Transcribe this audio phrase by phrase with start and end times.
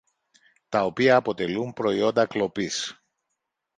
[0.69, 3.03] τα οποία αποτελούν προϊόντα κλοπής